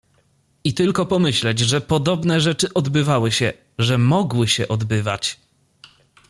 "I 0.63 0.73
tylko 0.73 1.05
pomyśleć, 1.05 1.59
że 1.59 1.81
podobne 1.81 2.41
rzeczy 2.41 2.73
odbywały 2.73 3.31
się, 3.31 3.53
że 3.77 3.97
mogły 3.97 4.47
się 4.47 4.67
odbywać." 4.67 5.39